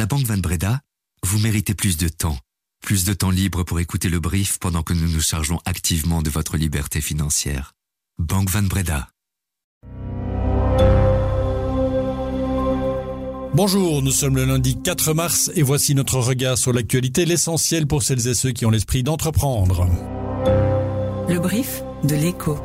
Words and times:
la 0.00 0.06
Banque 0.06 0.24
Van 0.24 0.38
Breda, 0.38 0.80
vous 1.26 1.38
méritez 1.40 1.74
plus 1.74 1.98
de 1.98 2.08
temps. 2.08 2.38
Plus 2.82 3.04
de 3.04 3.12
temps 3.12 3.28
libre 3.28 3.64
pour 3.64 3.80
écouter 3.80 4.08
le 4.08 4.18
brief 4.18 4.58
pendant 4.58 4.82
que 4.82 4.94
nous 4.94 5.06
nous 5.06 5.20
chargeons 5.20 5.60
activement 5.66 6.22
de 6.22 6.30
votre 6.30 6.56
liberté 6.56 7.02
financière. 7.02 7.74
Banque 8.18 8.48
Van 8.48 8.62
Breda. 8.62 9.10
Bonjour, 13.52 14.00
nous 14.00 14.10
sommes 14.10 14.36
le 14.36 14.46
lundi 14.46 14.80
4 14.80 15.12
mars 15.12 15.50
et 15.54 15.62
voici 15.62 15.94
notre 15.94 16.18
regard 16.18 16.56
sur 16.56 16.72
l'actualité, 16.72 17.26
l'essentiel 17.26 17.86
pour 17.86 18.02
celles 18.02 18.26
et 18.26 18.32
ceux 18.32 18.52
qui 18.52 18.64
ont 18.64 18.70
l'esprit 18.70 19.02
d'entreprendre. 19.02 19.86
Le 21.28 21.38
brief 21.40 21.82
de 22.04 22.14
l'écho. 22.14 22.56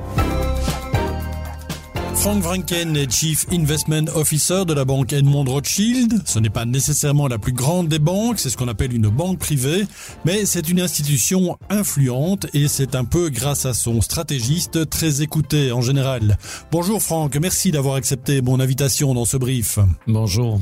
Frank 2.25 2.41
Vranken 2.41 2.97
est 2.97 3.11
Chief 3.11 3.45
Investment 3.51 4.05
Officer 4.15 4.65
de 4.65 4.73
la 4.73 4.83
banque 4.83 5.13
Edmond 5.13 5.43
Rothschild. 5.43 6.23
Ce 6.25 6.39
n'est 6.39 6.49
pas 6.49 6.65
nécessairement 6.65 7.27
la 7.27 7.37
plus 7.37 7.53
grande 7.53 7.87
des 7.87 7.99
banques, 7.99 8.39
c'est 8.39 8.49
ce 8.49 8.57
qu'on 8.57 8.67
appelle 8.67 8.95
une 8.95 9.09
banque 9.09 9.37
privée, 9.37 9.85
mais 10.25 10.47
c'est 10.47 10.67
une 10.67 10.81
institution 10.81 11.55
influente 11.69 12.47
et 12.55 12.67
c'est 12.67 12.95
un 12.95 13.05
peu 13.05 13.29
grâce 13.29 13.67
à 13.67 13.75
son 13.75 14.01
stratégiste 14.01 14.89
très 14.89 15.21
écouté 15.21 15.71
en 15.71 15.81
général. 15.81 16.39
Bonjour 16.71 16.99
Frank, 16.99 17.37
merci 17.39 17.69
d'avoir 17.69 17.93
accepté 17.93 18.41
mon 18.41 18.59
invitation 18.59 19.13
dans 19.13 19.25
ce 19.25 19.37
brief. 19.37 19.77
Bonjour. 20.07 20.59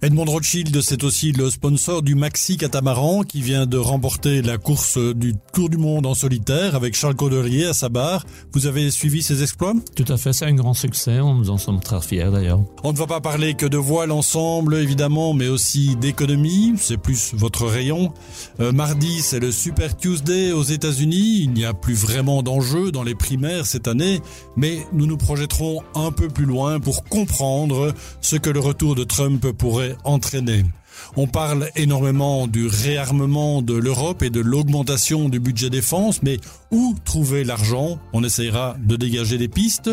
Edmond 0.00 0.26
Rothschild, 0.26 0.80
c'est 0.80 1.02
aussi 1.02 1.32
le 1.32 1.50
sponsor 1.50 2.02
du 2.02 2.14
Maxi 2.14 2.56
Catamaran 2.56 3.24
qui 3.24 3.42
vient 3.42 3.66
de 3.66 3.78
remporter 3.78 4.42
la 4.42 4.56
course 4.56 4.96
du 4.96 5.34
Tour 5.52 5.68
du 5.68 5.76
Monde 5.76 6.06
en 6.06 6.14
solitaire 6.14 6.76
avec 6.76 6.94
Charles 6.94 7.16
Caudelier 7.16 7.64
à 7.64 7.72
sa 7.72 7.88
barre. 7.88 8.24
Vous 8.52 8.68
avez 8.68 8.92
suivi 8.92 9.24
ses 9.24 9.42
exploits? 9.42 9.74
Tout 9.96 10.04
à 10.06 10.16
fait, 10.16 10.32
c'est 10.32 10.44
un 10.44 10.54
grand 10.54 10.74
succès, 10.74 11.18
on 11.18 11.34
nous 11.34 11.50
en 11.50 11.58
sommes 11.58 11.80
très 11.80 12.00
fiers 12.00 12.30
d'ailleurs. 12.30 12.60
On 12.84 12.92
ne 12.92 12.96
va 12.96 13.08
pas 13.08 13.20
parler 13.20 13.54
que 13.54 13.66
de 13.66 13.76
voile 13.76 14.12
ensemble 14.12 14.76
évidemment, 14.76 15.34
mais 15.34 15.48
aussi 15.48 15.96
d'économie, 15.96 16.74
c'est 16.76 16.96
plus 16.96 17.32
votre 17.34 17.66
rayon. 17.66 18.12
Euh, 18.60 18.70
mardi, 18.70 19.20
c'est 19.20 19.40
le 19.40 19.50
Super 19.50 19.96
Tuesday 19.96 20.52
aux 20.52 20.62
États-Unis, 20.62 21.40
il 21.40 21.50
n'y 21.50 21.64
a 21.64 21.74
plus 21.74 21.94
vraiment 21.94 22.44
d'enjeu 22.44 22.92
dans 22.92 23.02
les 23.02 23.16
primaires 23.16 23.66
cette 23.66 23.88
année, 23.88 24.20
mais 24.54 24.78
nous 24.92 25.06
nous 25.06 25.16
projetterons 25.16 25.82
un 25.96 26.12
peu 26.12 26.28
plus 26.28 26.46
loin 26.46 26.78
pour 26.78 27.02
comprendre 27.02 27.92
ce 28.20 28.36
que 28.36 28.50
le 28.50 28.60
retour 28.60 28.94
de 28.94 29.02
Trump 29.02 29.44
pourrait 29.58 29.87
entraîner. 30.04 30.64
On 31.16 31.26
parle 31.26 31.70
énormément 31.76 32.46
du 32.46 32.66
réarmement 32.66 33.62
de 33.62 33.74
l'Europe 33.74 34.22
et 34.22 34.30
de 34.30 34.40
l'augmentation 34.40 35.28
du 35.28 35.40
budget 35.40 35.70
défense, 35.70 36.22
mais 36.22 36.38
où 36.70 36.94
trouver 37.04 37.44
l'argent? 37.44 37.98
On 38.12 38.24
essayera 38.24 38.76
de 38.80 38.96
dégager 38.96 39.38
des 39.38 39.48
pistes. 39.48 39.90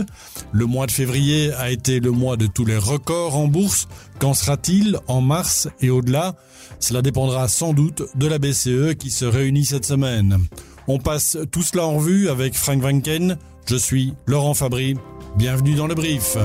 Le 0.52 0.66
mois 0.66 0.88
de 0.88 0.92
février 0.92 1.52
a 1.54 1.72
été 1.72 2.00
le 2.00 2.12
mois 2.12 2.38
de 2.38 2.48
tous 2.48 2.66
les 2.66 2.78
records 2.78 3.36
en 3.36 3.48
bourse. 3.48 3.88
Qu'en 4.20 4.34
sera-t-il 4.34 4.98
en 5.08 5.22
mars 5.22 5.68
et 5.82 5.90
au-delà? 5.90 6.36
Cela 6.80 7.02
dépendra 7.02 7.48
sans 7.48 7.74
doute 7.74 8.04
de 8.16 8.28
la 8.28 8.40
BCE 8.40 8.96
qui 8.98 9.10
se 9.10 9.26
réunit 9.26 9.66
cette 9.66 9.86
semaine. 9.86 10.40
On 10.88 11.00
passe 11.00 11.38
tout 11.52 11.64
cela 11.64 11.86
en 11.86 11.98
revue 11.98 12.30
avec 12.30 12.56
Frank 12.56 12.82
Vanken. 12.82 13.38
Je 13.68 13.76
suis 13.76 14.14
Laurent 14.28 14.54
Fabry. 14.54 14.96
Bienvenue 15.38 15.76
dans 15.76 15.88
le 15.88 15.96
brief. 15.96 16.38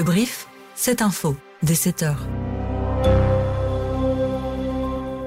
Le 0.00 0.04
brief, 0.04 0.46
c'est 0.74 1.02
info, 1.02 1.36
dès 1.62 1.74
7 1.74 2.04
heures. 2.04 2.26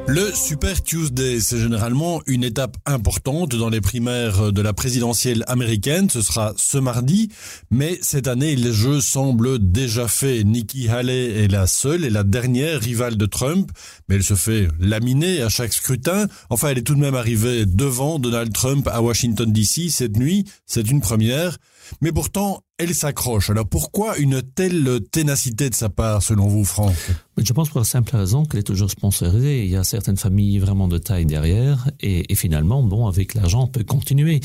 Le 0.08 0.32
Super 0.34 0.82
Tuesday, 0.82 1.40
c'est 1.42 1.60
généralement 1.60 2.24
une 2.26 2.44
étape 2.44 2.78
importante 2.88 3.56
dans 3.56 3.70
les 3.70 3.82
primaires 3.82 4.52
de 4.52 4.62
la 4.64 4.74
présidentielle 4.74 5.44
américaine. 5.46 6.10
Ce 6.10 6.24
sera 6.24 6.54
ce 6.58 6.80
mardi, 6.80 7.30
mais 7.70 8.00
cette 8.02 8.28
année, 8.28 8.56
les 8.56 8.74
jeux 8.74 9.00
semblent 9.00 9.60
déjà 9.60 10.08
faits. 10.08 10.44
Nikki 10.44 10.90
Haley 10.90 11.44
est 11.44 11.52
la 11.52 11.68
seule 11.68 12.04
et 12.04 12.10
la 12.10 12.24
dernière 12.24 12.82
rivale 12.82 13.16
de 13.16 13.28
Trump, 13.28 13.72
mais 14.10 14.16
elle 14.16 14.24
se 14.24 14.34
fait 14.34 14.70
laminer 14.80 15.44
à 15.44 15.50
chaque 15.50 15.74
scrutin. 15.74 16.26
Enfin, 16.50 16.70
elle 16.70 16.80
est 16.80 16.82
tout 16.84 16.96
de 16.96 17.00
même 17.00 17.14
arrivée 17.14 17.68
devant 17.68 18.18
Donald 18.18 18.52
Trump 18.52 18.90
à 18.92 19.04
Washington 19.04 19.54
DC 19.54 19.92
cette 19.92 20.18
nuit. 20.18 20.46
C'est 20.66 20.90
une 20.90 21.00
première. 21.00 21.60
Mais 22.02 22.12
pourtant, 22.12 22.64
elle 22.78 22.94
s'accroche. 22.94 23.50
Alors 23.50 23.68
pourquoi 23.68 24.18
une 24.18 24.42
telle 24.42 25.00
ténacité 25.12 25.70
de 25.70 25.76
sa 25.76 25.90
part, 25.90 26.22
selon 26.22 26.48
vous, 26.48 26.66
Franck? 26.66 26.96
Je 27.38 27.54
pense 27.54 27.70
pour 27.70 27.80
la 27.80 27.86
simple 27.86 28.16
raison 28.16 28.46
qu'elle 28.46 28.62
est 28.62 28.64
toujours 28.64 28.92
sponsorisée. 28.92 29.64
Il 29.64 29.72
y 29.72 29.76
a 29.76 29.84
certaines 29.84 30.18
familles 30.18 30.60
vraiment 30.60 30.88
de 30.88 30.98
taille 30.98 31.26
derrière. 31.26 31.90
Et, 32.00 32.34
finalement, 32.36 32.84
bon, 32.84 33.08
avec 33.08 33.34
l'argent, 33.34 33.64
on 33.64 33.68
peut 33.68 33.84
continuer. 33.84 34.40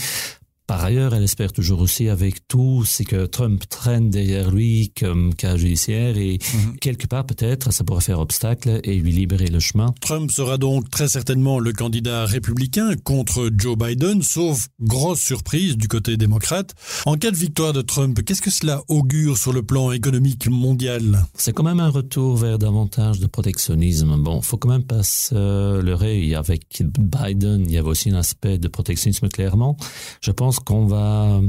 Par 0.68 0.84
ailleurs, 0.84 1.14
elle 1.14 1.22
espère 1.22 1.50
toujours 1.50 1.80
aussi 1.80 2.10
avec 2.10 2.46
tout 2.46 2.84
ce 2.84 3.02
que 3.02 3.24
Trump 3.24 3.66
traîne 3.70 4.10
derrière 4.10 4.50
lui 4.50 4.92
comme 5.00 5.34
cas 5.34 5.56
judiciaire 5.56 6.18
et 6.18 6.38
mhm. 6.54 6.76
quelque 6.76 7.06
part 7.06 7.24
peut-être 7.24 7.72
ça 7.72 7.84
pourrait 7.84 8.02
faire 8.02 8.20
obstacle 8.20 8.78
et 8.84 8.96
lui 8.96 9.12
libérer 9.12 9.46
le 9.46 9.60
chemin. 9.60 9.94
Trump 10.02 10.30
sera 10.30 10.58
donc 10.58 10.90
très 10.90 11.08
certainement 11.08 11.58
le 11.58 11.72
candidat 11.72 12.26
républicain 12.26 12.90
contre 13.02 13.50
Joe 13.56 13.78
Biden, 13.78 14.22
sauf 14.22 14.68
grosse 14.78 15.20
surprise 15.20 15.78
du 15.78 15.88
côté 15.88 16.18
démocrate. 16.18 16.74
En 17.06 17.16
cas 17.16 17.30
de 17.30 17.36
victoire 17.36 17.72
de 17.72 17.80
Trump, 17.80 18.22
qu'est-ce 18.22 18.42
que 18.42 18.50
cela 18.50 18.82
augure 18.88 19.38
sur 19.38 19.54
le 19.54 19.62
plan 19.62 19.90
économique 19.90 20.48
mondial? 20.50 21.24
C'est 21.32 21.54
quand 21.54 21.62
même 21.62 21.80
un 21.80 21.88
retour 21.88 22.36
vers 22.36 22.58
davantage 22.58 23.20
de 23.20 23.26
protectionnisme. 23.26 24.18
Bon, 24.18 24.42
faut 24.42 24.58
quand 24.58 24.68
même 24.68 24.84
pas 24.84 25.02
se 25.02 25.80
leurrer. 25.80 26.34
Avec 26.34 26.82
Biden, 26.98 27.64
il 27.66 27.72
y 27.72 27.78
avait 27.78 27.88
aussi 27.88 28.10
un 28.10 28.16
aspect 28.16 28.58
de 28.58 28.68
protectionnisme 28.68 29.30
clairement. 29.30 29.78
Je 30.20 30.30
pense 30.30 30.57
qu'on 30.64 30.86
va 30.86 31.40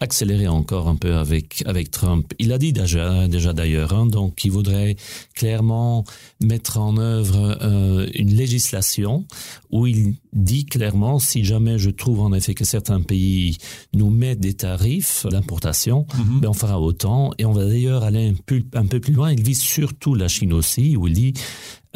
accélérer 0.00 0.48
encore 0.48 0.88
un 0.88 0.96
peu 0.96 1.14
avec 1.14 1.62
avec 1.66 1.90
Trump. 1.90 2.32
Il 2.38 2.52
a 2.52 2.58
dit 2.58 2.72
déjà 2.72 3.28
déjà 3.28 3.52
d'ailleurs, 3.52 3.92
hein, 3.92 4.06
donc 4.06 4.44
il 4.44 4.50
voudrait 4.50 4.96
clairement 5.34 6.04
mettre 6.42 6.78
en 6.78 6.96
œuvre 6.98 7.58
euh, 7.62 8.06
une 8.14 8.34
législation 8.34 9.26
où 9.70 9.86
il 9.86 10.14
dit 10.32 10.66
clairement 10.66 11.18
si 11.18 11.44
jamais 11.44 11.78
je 11.78 11.90
trouve 11.90 12.20
en 12.20 12.32
effet 12.32 12.54
que 12.54 12.64
certains 12.64 13.00
pays 13.00 13.56
nous 13.94 14.10
mettent 14.10 14.40
des 14.40 14.54
tarifs 14.54 15.26
d'importation, 15.30 16.06
mhm. 16.16 16.40
ben 16.40 16.48
on 16.48 16.54
fera 16.54 16.80
autant 16.80 17.32
et 17.38 17.44
on 17.44 17.52
va 17.52 17.64
d'ailleurs 17.64 18.04
aller 18.04 18.28
un 18.28 18.34
peu 18.46 18.62
un 18.74 18.86
peu 18.86 19.00
plus 19.00 19.14
loin. 19.14 19.32
Il 19.32 19.42
vise 19.42 19.60
surtout 19.60 20.14
la 20.14 20.28
Chine 20.28 20.52
aussi 20.52 20.96
où 20.96 21.06
il 21.06 21.14
dit 21.14 21.34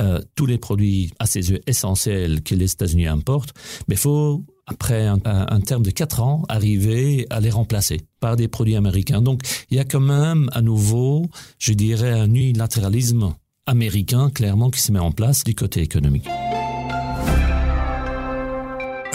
euh, 0.00 0.20
tous 0.36 0.46
les 0.46 0.58
produits 0.58 1.12
à 1.18 1.26
ses 1.26 1.50
yeux 1.50 1.60
essentiels 1.66 2.42
que 2.42 2.54
les 2.54 2.70
États-Unis 2.72 3.08
importent, 3.08 3.52
mais 3.88 3.96
faut 3.96 4.44
après 4.68 5.06
un, 5.06 5.18
un, 5.24 5.60
terme 5.60 5.82
de 5.82 5.90
quatre 5.90 6.20
ans, 6.20 6.44
arriver 6.48 7.26
à 7.30 7.40
les 7.40 7.50
remplacer 7.50 8.00
par 8.20 8.36
des 8.36 8.48
produits 8.48 8.76
américains. 8.76 9.22
Donc, 9.22 9.42
il 9.70 9.76
y 9.76 9.80
a 9.80 9.84
quand 9.84 10.00
même 10.00 10.48
à 10.52 10.62
nouveau, 10.62 11.26
je 11.58 11.72
dirais, 11.72 12.12
un 12.12 12.26
unilatéralisme 12.26 13.34
américain, 13.66 14.30
clairement, 14.30 14.70
qui 14.70 14.80
se 14.80 14.92
met 14.92 14.98
en 14.98 15.12
place 15.12 15.44
du 15.44 15.54
côté 15.54 15.80
économique. 15.80 16.28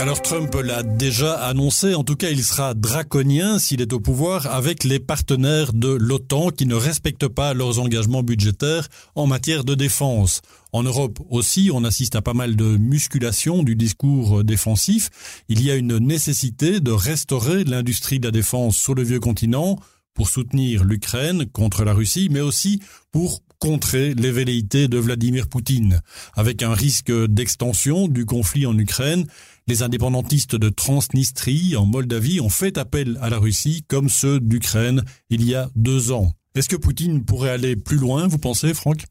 Alors 0.03 0.21
Trump 0.21 0.53
l'a 0.55 0.83
déjà 0.83 1.35
annoncé, 1.35 1.95
en 1.95 2.03
tout 2.03 2.17
cas 2.17 2.29
il 2.29 2.43
sera 2.43 2.73
draconien 2.73 3.57
s'il 3.57 3.79
est 3.79 3.93
au 3.93 4.01
pouvoir 4.01 4.47
avec 4.47 4.83
les 4.83 4.99
partenaires 4.99 5.71
de 5.71 5.87
l'OTAN 5.87 6.49
qui 6.49 6.65
ne 6.65 6.75
respectent 6.75 7.29
pas 7.29 7.53
leurs 7.53 7.79
engagements 7.79 8.21
budgétaires 8.21 8.89
en 9.15 9.27
matière 9.27 9.63
de 9.63 9.75
défense. 9.75 10.41
En 10.73 10.83
Europe 10.83 11.19
aussi, 11.29 11.71
on 11.73 11.85
assiste 11.85 12.17
à 12.17 12.21
pas 12.21 12.33
mal 12.33 12.57
de 12.57 12.75
musculation 12.75 13.63
du 13.63 13.77
discours 13.77 14.43
défensif. 14.43 15.09
Il 15.47 15.63
y 15.63 15.71
a 15.71 15.75
une 15.75 15.99
nécessité 15.99 16.81
de 16.81 16.91
restaurer 16.91 17.63
l'industrie 17.63 18.19
de 18.19 18.25
la 18.25 18.31
défense 18.31 18.75
sur 18.75 18.95
le 18.95 19.03
vieux 19.03 19.21
continent 19.21 19.79
pour 20.15 20.27
soutenir 20.27 20.83
l'Ukraine 20.83 21.45
contre 21.45 21.85
la 21.85 21.93
Russie, 21.93 22.27
mais 22.29 22.41
aussi 22.41 22.81
pour 23.13 23.39
contrer 23.63 24.13
les 24.13 24.29
velléités 24.29 24.89
de 24.89 24.97
Vladimir 24.97 25.47
Poutine. 25.47 26.01
Avec 26.35 26.63
un 26.63 26.73
risque 26.73 27.13
d'extension 27.29 28.09
du 28.09 28.25
conflit 28.25 28.65
en 28.65 28.77
Ukraine, 28.77 29.25
les 29.67 29.83
indépendantistes 29.83 30.57
de 30.57 30.67
Transnistrie 30.67 31.77
en 31.77 31.85
Moldavie 31.85 32.41
ont 32.41 32.49
fait 32.49 32.77
appel 32.77 33.17
à 33.21 33.29
la 33.29 33.37
Russie 33.37 33.85
comme 33.87 34.09
ceux 34.09 34.41
d'Ukraine 34.41 35.05
il 35.29 35.45
y 35.45 35.55
a 35.55 35.69
deux 35.77 36.11
ans. 36.11 36.33
Est-ce 36.55 36.67
que 36.67 36.75
Poutine 36.75 37.23
pourrait 37.23 37.51
aller 37.51 37.77
plus 37.77 37.95
loin, 37.95 38.27
vous 38.27 38.37
pensez, 38.37 38.73
Franck? 38.73 39.05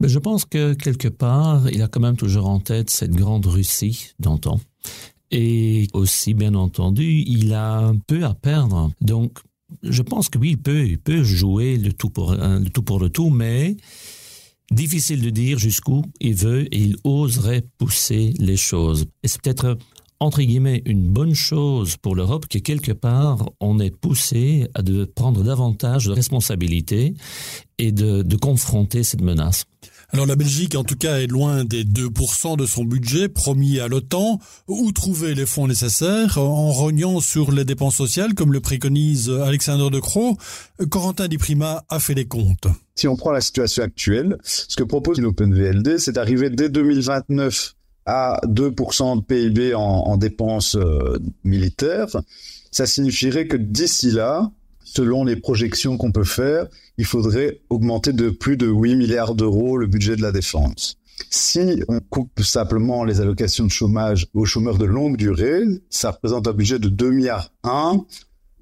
Mais 0.00 0.08
Je 0.08 0.18
pense 0.20 0.46
que 0.46 0.72
quelque 0.72 1.08
part, 1.08 1.68
il 1.68 1.82
a 1.82 1.88
quand 1.88 2.00
même 2.00 2.16
toujours 2.16 2.48
en 2.48 2.60
tête 2.60 2.88
cette 2.88 3.12
grande 3.12 3.44
Russie 3.44 4.12
d'antan. 4.18 4.58
Et 5.30 5.88
aussi, 5.92 6.32
bien 6.32 6.54
entendu, 6.54 7.24
il 7.26 7.52
a 7.52 7.92
peu 8.06 8.24
à 8.24 8.32
perdre. 8.32 8.90
Donc, 9.02 9.36
je 9.82 10.02
pense 10.02 10.28
que 10.28 10.38
oui, 10.38 10.50
il 10.50 10.58
peut, 10.58 10.86
il 10.86 10.98
peut 10.98 11.22
jouer 11.22 11.76
le 11.76 11.92
tout 11.92 12.10
pour, 12.10 12.32
le 12.34 12.68
tout 12.70 12.82
pour 12.82 13.00
le 13.00 13.10
tout, 13.10 13.30
mais 13.30 13.76
Difficile 14.72 15.22
de 15.22 15.30
dire 15.30 15.58
jusqu'où 15.58 16.02
il 16.20 16.34
veut 16.34 16.62
et 16.74 16.78
il 16.78 16.96
oserait 17.04 17.62
pousser 17.78 18.34
les 18.38 18.56
choses. 18.56 19.06
Et 19.22 19.28
c'est 19.28 19.40
peut-être 19.40 19.78
entre 20.18 20.42
guillemets 20.42 20.82
une 20.86 21.08
bonne 21.08 21.34
chose 21.34 21.96
pour 21.96 22.16
l'Europe 22.16 22.46
que 22.48 22.58
quelque 22.58 22.90
part 22.90 23.48
on 23.60 23.78
est 23.78 23.94
poussé 23.94 24.66
à 24.74 24.82
de 24.82 25.04
prendre 25.04 25.44
davantage 25.44 26.06
de 26.06 26.12
responsabilités 26.12 27.14
et 27.78 27.92
de 27.92 28.36
confronter 28.36 29.04
cette 29.04 29.20
menace. 29.20 29.66
Alors 30.10 30.26
la 30.26 30.36
Belgique, 30.36 30.76
en 30.76 30.84
tout 30.84 30.96
cas, 30.96 31.18
est 31.18 31.26
loin 31.26 31.64
des 31.64 31.84
2% 31.84 32.56
de 32.56 32.66
son 32.66 32.84
budget 32.84 33.28
promis 33.28 33.80
à 33.80 33.88
l'OTAN. 33.88 34.38
Où 34.68 34.92
trouver 34.92 35.34
les 35.34 35.46
fonds 35.46 35.66
nécessaires? 35.66 36.38
En 36.38 36.70
rognant 36.70 37.20
sur 37.20 37.50
les 37.50 37.64
dépenses 37.64 37.96
sociales, 37.96 38.34
comme 38.34 38.52
le 38.52 38.60
préconise 38.60 39.30
Alexandre 39.30 39.90
De 39.90 39.98
Croo 39.98 40.36
Corentin 40.90 41.28
Di 41.28 41.38
Prima 41.38 41.84
a 41.88 41.98
fait 41.98 42.14
les 42.14 42.26
comptes. 42.26 42.68
Si 42.94 43.08
on 43.08 43.16
prend 43.16 43.32
la 43.32 43.40
situation 43.40 43.82
actuelle, 43.82 44.38
ce 44.42 44.76
que 44.76 44.84
propose 44.84 45.20
l'OpenVLD, 45.20 45.98
c'est 45.98 46.12
d'arriver 46.12 46.50
dès 46.50 46.68
2029 46.68 47.74
à 48.06 48.40
2% 48.46 49.18
de 49.18 49.22
PIB 49.22 49.74
en, 49.74 49.80
en 49.80 50.16
dépenses 50.16 50.76
euh, 50.76 51.18
militaires. 51.44 52.16
Ça 52.70 52.86
signifierait 52.86 53.48
que 53.48 53.56
d'ici 53.56 54.10
là, 54.12 54.50
selon 54.96 55.24
les 55.24 55.36
projections 55.36 55.98
qu'on 55.98 56.10
peut 56.10 56.24
faire, 56.24 56.68
il 56.96 57.04
faudrait 57.04 57.60
augmenter 57.68 58.14
de 58.14 58.30
plus 58.30 58.56
de 58.56 58.66
8 58.66 58.96
milliards 58.96 59.34
d'euros 59.34 59.76
le 59.76 59.86
budget 59.86 60.16
de 60.16 60.22
la 60.22 60.32
défense. 60.32 60.96
Si 61.28 61.82
on 61.88 62.00
coupe 62.00 62.40
simplement 62.42 63.04
les 63.04 63.20
allocations 63.20 63.66
de 63.66 63.70
chômage 63.70 64.26
aux 64.32 64.46
chômeurs 64.46 64.78
de 64.78 64.86
longue 64.86 65.18
durée, 65.18 65.64
ça 65.90 66.12
représente 66.12 66.48
un 66.48 66.52
budget 66.54 66.78
de 66.78 66.88
2 66.88 67.10
milliards 67.10 67.52
1. 67.64 68.04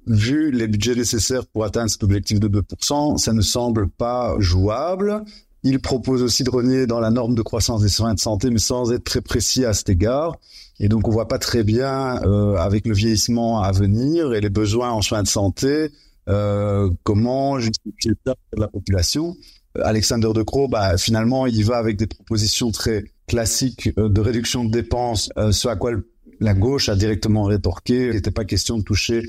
Vu 0.07 0.51
les 0.51 0.67
budgets 0.67 0.95
nécessaires 0.95 1.45
pour 1.45 1.63
atteindre 1.63 1.89
cet 1.89 2.03
objectif 2.03 2.39
de 2.41 2.49
2%, 2.49 3.17
ça 3.17 3.31
ne 3.31 3.41
semble 3.41 3.87
pas 3.87 4.35
jouable. 4.39 5.23
Il 5.63 5.79
propose 5.79 6.21
aussi 6.21 6.43
de 6.43 6.49
renier 6.49 6.85
dans 6.85 6.99
la 6.99 7.11
norme 7.11 7.33
de 7.33 7.41
croissance 7.41 7.81
des 7.81 7.89
soins 7.89 8.13
de 8.13 8.19
santé, 8.19 8.49
mais 8.49 8.59
sans 8.59 8.91
être 8.91 9.05
très 9.05 9.21
précis 9.21 9.63
à 9.63 9.73
cet 9.73 9.89
égard. 9.89 10.35
Et 10.79 10.89
donc, 10.89 11.07
on 11.07 11.11
voit 11.11 11.29
pas 11.29 11.39
très 11.39 11.63
bien, 11.63 12.21
euh, 12.23 12.57
avec 12.57 12.85
le 12.85 12.93
vieillissement 12.93 13.61
à 13.61 13.71
venir 13.71 14.33
et 14.33 14.41
les 14.41 14.49
besoins 14.49 14.91
en 14.91 15.01
soins 15.01 15.23
de 15.23 15.27
santé, 15.27 15.91
euh, 16.27 16.89
comment 17.03 17.59
justifier 17.59 18.11
de 18.25 18.59
la 18.59 18.67
population? 18.67 19.35
Alexander 19.83 20.29
De 20.33 20.43
Croo, 20.43 20.67
bah, 20.67 20.97
finalement, 20.97 21.47
il 21.47 21.63
va 21.65 21.77
avec 21.77 21.97
des 21.97 22.07
propositions 22.07 22.71
très 22.71 23.03
classiques 23.27 23.89
euh, 23.97 24.09
de 24.09 24.21
réduction 24.21 24.65
de 24.65 24.71
dépenses, 24.71 25.29
euh, 25.37 25.51
ce 25.51 25.67
à 25.67 25.75
quoi 25.75 25.91
la 26.39 26.53
gauche 26.53 26.89
a 26.89 26.95
directement 26.95 27.43
rétorqué. 27.43 28.07
Il 28.07 28.13
n'était 28.13 28.31
pas 28.31 28.45
question 28.45 28.77
de 28.77 28.83
toucher 28.83 29.23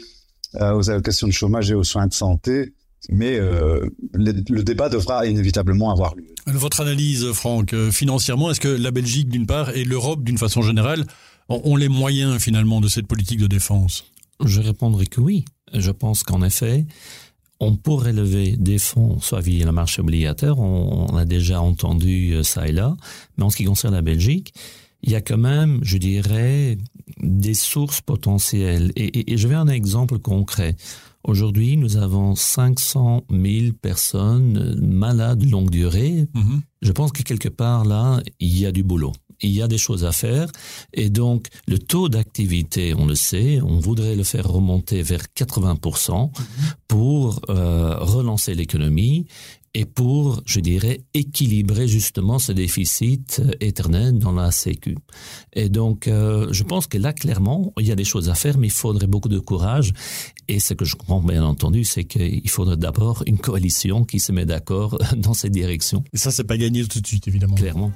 euh, 0.56 0.74
aux 0.74 0.90
allocations 0.90 1.26
de 1.26 1.32
chômage 1.32 1.70
et 1.70 1.74
aux 1.74 1.84
soins 1.84 2.06
de 2.06 2.14
santé 2.14 2.72
mais 3.08 3.38
euh, 3.38 3.88
le, 4.14 4.32
le, 4.48 4.64
débat 4.64 4.88
devra 4.88 5.26
inévitablement 5.26 5.92
avoir 5.92 6.16
lieu. 6.16 6.24
Votre 6.48 6.80
analyse, 6.80 7.30
Franck, 7.32 7.72
financièrement, 7.92 8.50
est-ce 8.50 8.58
que 8.58 8.66
la 8.66 8.90
Belgique 8.90 9.28
d'une 9.28 9.46
part 9.46 9.70
et 9.76 9.84
l'Europe 9.84 10.24
d'une 10.24 10.38
façon 10.38 10.60
générale 10.60 11.04
ont 11.48 11.76
les 11.76 11.88
moyens 11.88 12.40
finalement 12.42 12.80
de 12.80 12.88
cette 12.88 13.06
politique 13.06 13.38
de 13.38 13.46
défense? 13.46 14.06
Je 14.44 14.60
répondrai 14.60 15.06
que 15.06 15.20
oui. 15.20 15.44
Je 15.72 15.90
pense 15.90 16.22
qu'en 16.22 16.42
effet, 16.42 16.86
on 17.60 17.76
pourrait 17.76 18.12
lever 18.12 18.56
des 18.56 18.78
fonds, 18.78 19.18
soit 19.20 19.40
via 19.40 19.64
la 19.64 19.72
marche 19.72 19.98
obligataire, 19.98 20.58
on, 20.58 21.06
on, 21.10 21.16
a 21.16 21.24
déjà 21.24 21.60
entendu 21.60 22.32
euh, 22.32 22.42
ça 22.42 22.68
et 22.68 22.72
là, 22.72 22.96
mais 23.36 23.44
en 23.44 23.50
ce 23.50 23.56
qui 23.56 23.64
concerne 23.64 23.94
la 23.94 24.02
Belgique, 24.02 24.52
il 25.02 25.10
y 25.10 25.14
a 25.14 25.20
quand 25.20 25.38
même, 25.38 25.78
je 25.82 25.98
dirais, 25.98 26.78
des 27.20 27.54
sources 27.54 28.00
potentielles. 28.00 28.92
Et, 28.96 29.04
et, 29.04 29.32
et 29.32 29.36
je 29.36 29.48
vais 29.48 29.54
un 29.54 29.68
exemple 29.68 30.18
concret. 30.18 30.76
Aujourd'hui, 31.22 31.76
nous 31.76 31.96
avons 31.96 32.34
500 32.34 33.24
000 33.30 33.72
personnes 33.80 34.80
malades 34.80 35.48
longue 35.48 35.70
durée. 35.70 36.28
Mmh. 36.34 36.58
Je 36.82 36.92
pense 36.92 37.12
que 37.12 37.22
quelque 37.22 37.48
part 37.48 37.84
là, 37.84 38.20
il 38.38 38.58
y 38.58 38.66
a 38.66 38.72
du 38.72 38.82
boulot. 38.82 39.12
Il 39.42 39.50
y 39.50 39.62
a 39.62 39.68
des 39.68 39.78
choses 39.78 40.04
à 40.04 40.12
faire. 40.12 40.50
Et 40.92 41.10
donc, 41.10 41.48
le 41.66 41.78
taux 41.78 42.08
d'activité, 42.08 42.94
on 42.94 43.06
le 43.06 43.14
sait, 43.14 43.60
on 43.62 43.78
voudrait 43.78 44.16
le 44.16 44.24
faire 44.24 44.46
remonter 44.46 45.02
vers 45.02 45.22
80% 45.36 46.28
mmh. 46.28 46.32
pour 46.88 47.40
euh, 47.48 47.96
relancer 47.98 48.54
l'économie 48.54 49.26
et 49.76 49.84
pour, 49.84 50.40
je 50.46 50.60
dirais, 50.60 51.02
équilibrer 51.12 51.86
justement 51.86 52.38
ce 52.38 52.50
déficit 52.50 53.42
éternel 53.60 54.18
dans 54.18 54.32
la 54.32 54.50
Sécu. 54.50 54.96
Et 55.52 55.68
donc, 55.68 56.08
euh, 56.08 56.48
je 56.50 56.62
pense 56.62 56.86
que 56.86 56.96
là, 56.96 57.12
clairement, 57.12 57.74
il 57.78 57.86
y 57.86 57.92
a 57.92 57.94
des 57.94 58.04
choses 58.04 58.30
à 58.30 58.34
faire, 58.34 58.56
mais 58.56 58.68
il 58.68 58.72
faudrait 58.72 59.06
beaucoup 59.06 59.28
de 59.28 59.38
courage. 59.38 59.92
Et 60.48 60.60
ce 60.60 60.72
que 60.72 60.86
je 60.86 60.96
comprends 60.96 61.20
bien 61.20 61.44
entendu, 61.44 61.84
c'est 61.84 62.04
qu'il 62.04 62.48
faudrait 62.48 62.78
d'abord 62.78 63.22
une 63.26 63.36
coalition 63.36 64.06
qui 64.06 64.18
se 64.18 64.32
met 64.32 64.46
d'accord 64.46 64.96
dans 65.18 65.34
cette 65.34 65.52
direction. 65.52 66.02
Et 66.14 66.16
ça, 66.16 66.30
c'est 66.30 66.44
pas 66.44 66.56
gagné 66.56 66.82
tout 66.86 67.02
de 67.02 67.06
suite, 67.06 67.28
évidemment. 67.28 67.56
Clairement. 67.56 67.92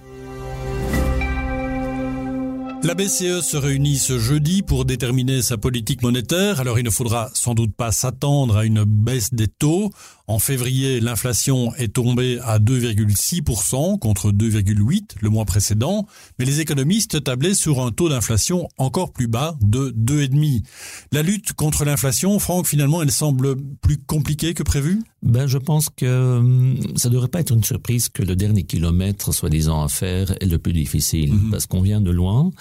La 2.82 2.94
BCE 2.94 3.42
se 3.42 3.58
réunit 3.58 3.98
ce 3.98 4.18
jeudi 4.18 4.62
pour 4.62 4.86
déterminer 4.86 5.42
sa 5.42 5.58
politique 5.58 6.02
monétaire. 6.02 6.60
Alors 6.60 6.78
il 6.78 6.84
ne 6.84 6.90
faudra 6.90 7.28
sans 7.34 7.52
doute 7.52 7.74
pas 7.76 7.92
s'attendre 7.92 8.56
à 8.56 8.64
une 8.64 8.84
baisse 8.84 9.34
des 9.34 9.48
taux. 9.48 9.90
En 10.30 10.38
février, 10.38 11.00
l'inflation 11.00 11.74
est 11.74 11.92
tombée 11.94 12.38
à 12.44 12.60
2,6% 12.60 13.98
contre 13.98 14.30
2,8% 14.30 15.16
le 15.20 15.28
mois 15.28 15.44
précédent, 15.44 16.06
mais 16.38 16.44
les 16.44 16.60
économistes 16.60 17.24
tablaient 17.24 17.52
sur 17.52 17.84
un 17.84 17.90
taux 17.90 18.08
d'inflation 18.08 18.68
encore 18.78 19.12
plus 19.12 19.26
bas 19.26 19.56
de 19.60 19.90
2,5%. 19.90 20.62
La 21.10 21.22
lutte 21.22 21.52
contre 21.54 21.84
l'inflation, 21.84 22.38
Franck, 22.38 22.68
finalement, 22.68 23.02
elle 23.02 23.10
semble 23.10 23.56
plus 23.80 23.98
compliquée 23.98 24.54
que 24.54 24.62
prévu? 24.62 25.02
Ben, 25.22 25.48
je 25.48 25.58
pense 25.58 25.90
que 25.90 26.38
hum, 26.38 26.78
ça 26.94 27.08
devrait 27.08 27.26
pas 27.26 27.40
être 27.40 27.52
une 27.52 27.64
surprise 27.64 28.08
que 28.08 28.22
le 28.22 28.36
dernier 28.36 28.62
kilomètre, 28.62 29.34
soi-disant 29.34 29.82
à 29.82 29.88
faire, 29.88 30.30
est 30.40 30.46
le 30.46 30.58
plus 30.58 30.72
difficile, 30.72 31.34
-hmm. 31.34 31.50
parce 31.50 31.66
qu'on 31.66 31.82
vient 31.82 32.00
de 32.00 32.12
loin. 32.12 32.52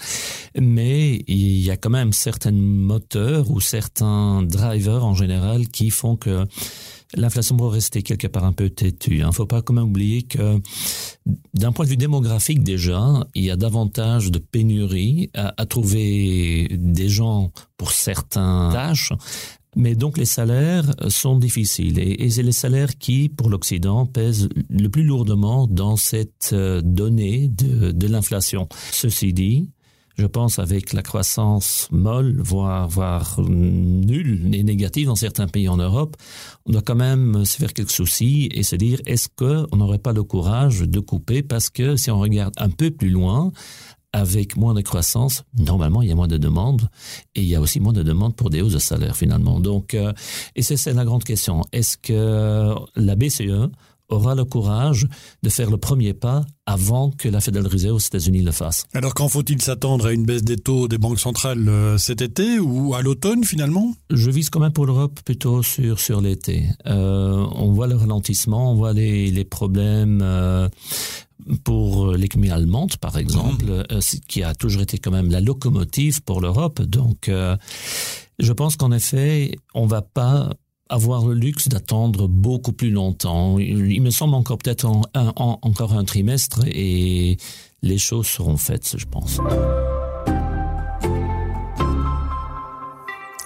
Mais 0.60 1.22
il 1.28 1.60
y 1.62 1.70
a 1.70 1.76
quand 1.76 1.90
même 1.90 2.12
certains 2.12 2.50
moteurs 2.50 3.48
ou 3.52 3.60
certains 3.60 4.42
drivers 4.42 5.04
en 5.04 5.14
général 5.14 5.68
qui 5.68 5.90
font 5.90 6.16
que 6.16 6.46
l'inflation 7.14 7.56
va 7.56 7.70
rester 7.70 8.02
quelque 8.02 8.26
part 8.26 8.44
un 8.44 8.52
peu 8.52 8.70
têtue. 8.70 9.18
Il 9.18 9.26
ne 9.26 9.32
faut 9.32 9.46
pas 9.46 9.62
quand 9.62 9.74
même 9.74 9.88
oublier 9.88 10.22
que 10.22 10.60
d'un 11.54 11.72
point 11.72 11.84
de 11.84 11.90
vue 11.90 11.96
démographique 11.96 12.62
déjà, 12.62 13.26
il 13.34 13.44
y 13.44 13.50
a 13.50 13.56
davantage 13.56 14.30
de 14.30 14.38
pénurie 14.38 15.30
à, 15.34 15.66
trouver 15.66 16.68
des 16.70 17.08
gens 17.08 17.52
pour 17.76 17.92
certains 17.92 18.70
tâches. 18.72 19.12
Mais 19.76 19.94
donc 19.94 20.18
les 20.18 20.24
salaires 20.24 20.90
sont 21.08 21.38
difficiles 21.38 22.00
et, 22.00 22.28
c'est 22.30 22.42
les 22.42 22.50
salaires 22.50 22.98
qui, 22.98 23.28
pour 23.28 23.48
l'Occident, 23.48 24.04
pèsent 24.04 24.48
le 24.68 24.88
plus 24.88 25.04
lourdement 25.04 25.68
dans 25.68 25.96
cette 25.96 26.52
donnée 26.52 27.48
de, 27.48 27.92
de 27.92 28.06
l'inflation. 28.08 28.68
Ceci 28.90 29.32
dit, 29.32 29.68
je 30.20 30.26
pense, 30.26 30.58
avec 30.58 30.92
la 30.92 31.02
croissance 31.02 31.88
molle, 31.90 32.36
voire, 32.40 32.88
voire 32.88 33.40
nulle 33.40 34.54
et 34.54 34.62
négative 34.62 35.06
dans 35.06 35.16
certains 35.16 35.48
pays 35.48 35.68
en 35.68 35.78
Europe, 35.78 36.16
on 36.66 36.72
doit 36.72 36.82
quand 36.82 36.94
même 36.94 37.44
se 37.44 37.56
faire 37.56 37.72
quelques 37.72 37.90
soucis 37.90 38.48
et 38.52 38.62
se 38.62 38.76
dire 38.76 39.00
est-ce 39.06 39.28
qu'on 39.28 39.76
n'aurait 39.76 39.98
pas 39.98 40.12
le 40.12 40.22
courage 40.22 40.80
de 40.80 41.00
couper? 41.00 41.42
Parce 41.42 41.70
que 41.70 41.96
si 41.96 42.10
on 42.10 42.20
regarde 42.20 42.54
un 42.58 42.70
peu 42.70 42.90
plus 42.90 43.10
loin, 43.10 43.50
avec 44.12 44.56
moins 44.56 44.74
de 44.74 44.80
croissance, 44.80 45.44
normalement, 45.56 46.02
il 46.02 46.08
y 46.08 46.12
a 46.12 46.14
moins 46.14 46.28
de 46.28 46.36
demandes 46.36 46.88
et 47.34 47.42
il 47.42 47.48
y 47.48 47.54
a 47.54 47.60
aussi 47.60 47.80
moins 47.80 47.92
de 47.92 48.02
demandes 48.02 48.34
pour 48.34 48.50
des 48.50 48.60
hausses 48.60 48.72
de 48.72 48.78
salaire 48.78 49.16
finalement. 49.16 49.60
Donc, 49.60 49.94
euh, 49.94 50.12
et 50.56 50.62
c'est 50.62 50.92
la 50.92 51.04
grande 51.04 51.24
question. 51.24 51.62
Est-ce 51.72 51.96
que 51.96 52.74
la 52.96 53.14
BCE 53.14 53.70
aura 54.10 54.34
le 54.34 54.44
courage 54.44 55.06
de 55.42 55.48
faire 55.48 55.70
le 55.70 55.76
premier 55.76 56.14
pas 56.14 56.44
avant 56.66 57.10
que 57.10 57.28
la 57.28 57.40
Federal 57.40 57.66
Reserve 57.66 57.96
aux 57.96 57.98
États-Unis 57.98 58.42
le 58.42 58.52
fasse. 58.52 58.84
Alors 58.94 59.14
quand 59.14 59.28
faut-il 59.28 59.60
s'attendre 59.60 60.06
à 60.06 60.12
une 60.12 60.24
baisse 60.24 60.42
des 60.42 60.56
taux 60.56 60.88
des 60.88 60.98
banques 60.98 61.18
centrales 61.18 61.68
euh, 61.68 61.98
cet 61.98 62.22
été 62.22 62.58
ou 62.58 62.94
à 62.94 63.02
l'automne 63.02 63.44
finalement? 63.44 63.94
Je 64.10 64.30
vise 64.30 64.50
quand 64.50 64.60
même 64.60 64.72
pour 64.72 64.86
l'Europe 64.86 65.18
plutôt 65.24 65.62
sur 65.62 65.98
sur 65.98 66.20
l'été. 66.20 66.66
Euh, 66.86 67.44
on 67.54 67.72
voit 67.72 67.86
le 67.86 67.96
ralentissement, 67.96 68.72
on 68.72 68.76
voit 68.76 68.92
les, 68.92 69.30
les 69.30 69.44
problèmes. 69.44 70.20
Euh, 70.22 70.68
pour 71.64 72.12
l'économie 72.12 72.50
allemande, 72.50 72.98
par 72.98 73.16
exemple, 73.16 73.64
mmh. 73.64 74.00
qui 74.28 74.42
a 74.42 74.54
toujours 74.54 74.82
été 74.82 74.98
quand 74.98 75.10
même 75.10 75.30
la 75.30 75.40
locomotive 75.40 76.22
pour 76.22 76.42
l'Europe. 76.42 76.82
Donc, 76.82 77.30
je 78.38 78.52
pense 78.52 78.76
qu'en 78.76 78.92
effet, 78.92 79.56
on 79.74 79.86
va 79.86 80.02
pas 80.02 80.50
avoir 80.90 81.24
le 81.24 81.34
luxe 81.34 81.68
d'attendre 81.68 82.28
beaucoup 82.28 82.72
plus 82.72 82.90
longtemps. 82.90 83.58
Il 83.58 84.02
me 84.02 84.10
semble 84.10 84.34
encore 84.34 84.58
peut-être 84.58 84.84
en, 84.84 85.02
en, 85.14 85.58
encore 85.62 85.94
un 85.94 86.04
trimestre 86.04 86.60
et 86.66 87.38
les 87.82 87.98
choses 87.98 88.26
seront 88.26 88.56
faites, 88.56 88.96
je 88.98 89.06
pense. 89.06 89.40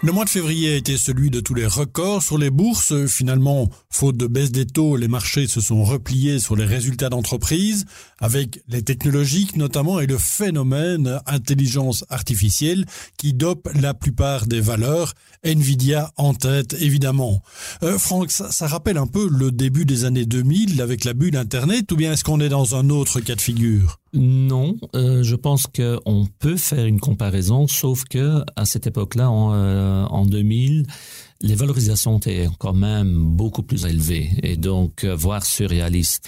Le 0.03 0.13
mois 0.13 0.25
de 0.27 0.31
février 0.31 0.75
a 0.75 0.77
été 0.77 0.99
celui 0.99 1.31
de 1.31 1.41
tous 1.41 1.55
les 1.55 1.65
records 1.65 2.23
sur 2.23 2.37
les 2.37 2.51
bourses. 2.51 3.07
Finalement, 3.07 3.71
faute 3.95 4.17
de 4.17 4.27
baisse 4.27 4.51
des 4.51 4.67
taux, 4.67 4.97
les 4.97 5.07
marchés 5.07 5.47
se 5.47 5.61
sont 5.61 5.85
repliés 5.85 6.41
sur 6.41 6.57
les 6.57 6.65
résultats 6.65 7.11
d'entreprises, 7.11 7.87
avec 8.19 8.61
les 8.69 8.83
technologiques 8.83 9.57
notamment 9.57 10.01
et 10.01 10.07
le 10.07 10.19
phénomène 10.19 11.21
intelligence 11.27 12.05
artificielle 12.11 12.87
qui 13.17 13.35
dope 13.35 13.71
la 13.81 13.95
plupart 13.95 14.47
des 14.47 14.61
valeurs, 14.61 15.15
Nvidia 15.45 16.11
en 16.17 16.35
tête 16.35 16.75
évidemment. 16.81 17.41
Euh, 17.85 17.97
Franck, 17.99 18.33
ça, 18.33 18.67
rappelle 18.67 18.99
un 18.99 19.07
peu 19.07 19.29
le 19.31 19.53
début 19.53 19.85
des 19.85 20.05
années 20.05 20.27
2000 20.27 20.83
avec 20.83 21.05
la 21.05 21.15
bulle 21.15 21.37
Internet 21.37 21.93
ou 21.93 21.97
bien 21.97 22.13
est-ce 22.13 22.25
qu'on 22.25 22.41
est 22.41 22.49
dans 22.49 22.75
un 22.75 22.91
autre 22.91 23.21
cas 23.21 23.37
de 23.37 23.41
figure? 23.41 24.01
Non, 24.13 24.77
euh, 24.95 25.23
je 25.23 25.37
pense 25.37 25.67
qu'on 25.67 26.27
peut 26.39 26.57
faire 26.57 26.87
une 26.87 27.01
comparaison, 27.01 27.67
sauf 27.69 28.05
que 28.05 28.43
à 28.57 28.65
cette 28.65 28.87
époque-là, 28.87 29.31
en, 29.31 29.53
euh, 29.53 30.05
en 30.05 30.25
2000, 30.25 30.87
les 31.41 31.55
valorisations 31.55 32.19
étaient 32.19 32.49
quand 32.59 32.73
même 32.73 33.13
beaucoup 33.13 33.63
plus 33.63 33.87
élevées 33.87 34.31
et 34.43 34.57
donc 34.57 35.05
euh, 35.05 35.15
voire 35.15 35.45
surréalistes. 35.45 36.27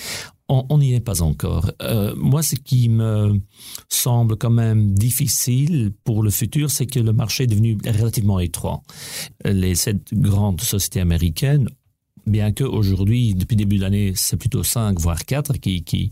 on 0.49 0.79
n'y 0.79 0.95
est 0.95 1.01
pas 1.01 1.23
encore. 1.23 1.71
Euh, 1.83 2.15
moi, 2.17 2.43
ce 2.43 2.55
qui 2.55 2.89
me 2.89 3.41
semble 3.89 4.37
quand 4.37 4.51
même 4.51 4.95
difficile 4.95 5.93
pour 6.05 6.23
le 6.23 6.31
futur, 6.31 6.71
c'est 6.71 6.87
que 6.87 7.01
le 7.01 7.13
marché 7.13 7.45
est 7.45 7.49
devenu 7.49 7.79
relativement 7.85 8.39
étroit. 8.39 8.83
Les 9.45 9.75
sept 9.75 10.15
grandes 10.15 10.61
sociétés 10.61 11.01
américaines 11.01 11.69
bien 12.27 12.53
que 12.53 12.65
aujourd'hui, 12.65 13.35
depuis 13.35 13.57
début 13.57 13.77
de 13.77 13.83
l'année, 13.83 14.13
c'est 14.17 14.37
plutôt 14.37 14.63
cinq, 14.63 14.99
voire 14.99 15.25
quatre 15.25 15.57
qui, 15.59 16.11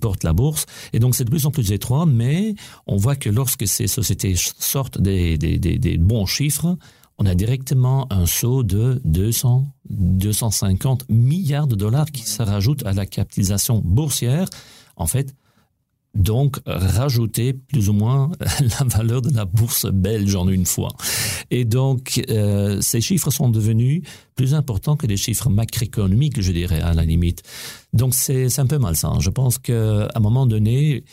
portent 0.00 0.24
la 0.24 0.32
bourse. 0.32 0.66
Et 0.92 0.98
donc, 0.98 1.14
c'est 1.14 1.24
de 1.24 1.30
plus 1.30 1.46
en 1.46 1.50
plus 1.50 1.72
étroit, 1.72 2.06
mais 2.06 2.54
on 2.86 2.96
voit 2.96 3.16
que 3.16 3.30
lorsque 3.30 3.66
ces 3.66 3.86
sociétés 3.86 4.34
sortent 4.36 5.00
des 5.00 5.96
bons 5.98 6.26
chiffres, 6.26 6.76
on 7.18 7.26
a 7.26 7.34
directement 7.34 8.06
un 8.10 8.26
saut 8.26 8.62
de 8.62 9.00
200, 9.04 9.66
250 9.90 11.08
milliards 11.08 11.66
de 11.66 11.74
dollars 11.74 12.10
qui 12.10 12.22
se 12.22 12.42
rajoutent 12.42 12.86
à 12.86 12.92
la 12.92 13.06
capitalisation 13.06 13.82
boursière. 13.84 14.48
En 14.96 15.06
fait, 15.06 15.34
donc 16.14 16.58
rajouter 16.66 17.52
plus 17.52 17.88
ou 17.88 17.92
moins 17.92 18.30
la 18.60 18.84
valeur 18.86 19.22
de 19.22 19.34
la 19.34 19.44
bourse 19.44 19.86
belge 19.86 20.34
en 20.34 20.48
une 20.48 20.66
fois. 20.66 20.90
Et 21.50 21.64
donc 21.64 22.22
euh, 22.28 22.80
ces 22.80 23.00
chiffres 23.00 23.30
sont 23.30 23.48
devenus 23.48 24.02
plus 24.34 24.54
importants 24.54 24.96
que 24.96 25.06
les 25.06 25.16
chiffres 25.16 25.48
macroéconomiques, 25.50 26.40
je 26.40 26.52
dirais 26.52 26.80
à 26.80 26.94
la 26.94 27.04
limite. 27.04 27.42
Donc 27.92 28.14
c'est 28.14 28.58
un 28.58 28.66
peu 28.66 28.78
malsain. 28.78 29.18
Je 29.20 29.30
pense 29.30 29.58
qu'à 29.58 30.08
un 30.14 30.20
moment 30.20 30.46
donné, 30.46 31.04